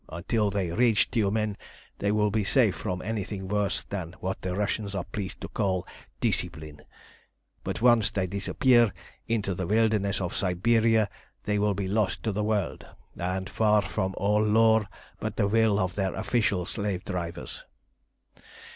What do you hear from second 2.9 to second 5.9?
anything worse than what the Russians are pleased to call